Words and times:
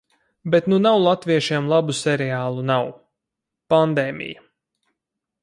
Bet 0.53 0.69
nu 0.71 0.77
nav 0.85 0.95
latviešiem 1.03 1.67
labu 1.73 1.97
seriālu– 1.99 2.65
nav. 2.71 2.91
Pandēmija. 3.75 4.45